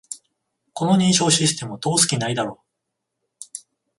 [0.73, 2.63] この認証システム、通す気ないだろ